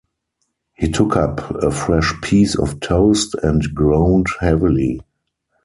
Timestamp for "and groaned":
3.43-4.25